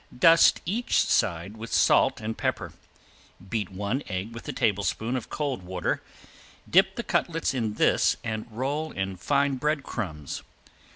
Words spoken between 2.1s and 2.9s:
and pepper.